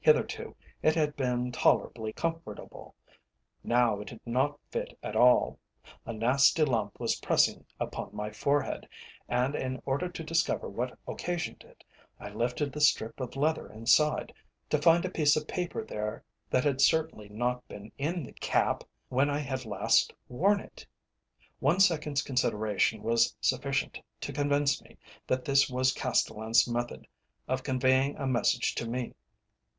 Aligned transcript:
Hitherto 0.00 0.56
it 0.82 0.94
had 0.94 1.16
been 1.16 1.52
tolerably 1.52 2.14
comfortable, 2.14 2.94
now 3.62 4.00
it 4.00 4.08
did 4.08 4.20
not 4.24 4.58
fit 4.70 4.96
at 5.02 5.14
all. 5.14 5.58
A 6.06 6.14
nasty 6.14 6.64
lump 6.64 6.98
was 6.98 7.20
pressing 7.20 7.66
upon 7.78 8.16
my 8.16 8.30
forehead, 8.30 8.88
and 9.28 9.54
in 9.54 9.82
order 9.84 10.08
to 10.08 10.24
discover 10.24 10.66
what 10.66 10.98
occasioned 11.06 11.62
it, 11.62 11.84
I 12.18 12.30
lifted 12.30 12.72
the 12.72 12.80
strip 12.80 13.20
of 13.20 13.36
leather 13.36 13.70
inside, 13.70 14.32
to 14.70 14.80
find 14.80 15.04
a 15.04 15.10
piece 15.10 15.36
of 15.36 15.46
paper 15.46 15.84
there 15.84 16.24
that 16.48 16.64
had 16.64 16.80
certainly 16.80 17.28
not 17.28 17.68
been 17.68 17.92
in 17.98 18.24
the 18.24 18.32
cap 18.32 18.84
when 19.10 19.28
I 19.28 19.40
had 19.40 19.66
last 19.66 20.14
worn 20.26 20.58
it. 20.60 20.86
One 21.60 21.80
second's 21.80 22.22
consideration 22.22 23.02
was 23.02 23.36
sufficient 23.42 24.00
to 24.22 24.32
convince 24.32 24.80
me 24.80 24.96
that 25.26 25.44
this 25.44 25.68
was 25.68 25.92
Castellan's 25.92 26.66
method 26.66 27.06
of 27.46 27.62
conveying 27.62 28.16
a 28.16 28.26
message 28.26 28.74
to 28.76 28.88
me. 28.88 29.12